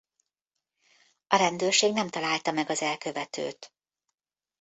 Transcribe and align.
A 1.27 1.35
rendőrség 1.35 1.93
nem 1.93 2.07
találta 2.09 2.51
meg 2.51 2.69
az 2.69 2.81
elkövetőt. 2.81 3.73